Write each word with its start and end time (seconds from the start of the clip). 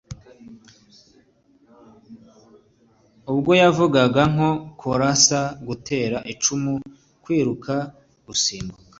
Ubwo 3.31 3.51
yavugaga 3.61 4.21
nko 4.33 4.49
kurasa, 4.79 5.41
gutera 5.67 6.17
icumu, 6.33 6.73
kwiruka, 7.23 7.75
gusimbuka 8.25 8.85